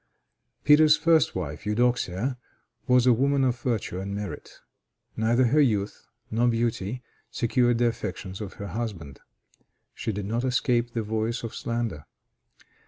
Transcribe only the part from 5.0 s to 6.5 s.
Neither her youth nor